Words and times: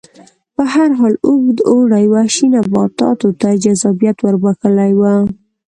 په 0.55 0.63
هر 0.73 0.89
حال 0.99 1.13
اوږد 1.27 1.57
اوړي 1.71 2.05
وحشي 2.13 2.47
نباتاتو 2.55 3.29
ته 3.41 3.49
جذابیت 3.63 4.17
ور 4.21 4.35
بخښلی 4.43 4.91
و 4.99 5.01